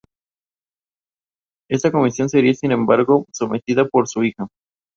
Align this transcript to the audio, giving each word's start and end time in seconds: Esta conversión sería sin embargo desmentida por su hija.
Esta 1.69 1.91
conversión 1.91 2.27
sería 2.27 2.55
sin 2.55 2.71
embargo 2.71 3.27
desmentida 3.31 3.87
por 3.87 4.07
su 4.07 4.23
hija. 4.23 4.47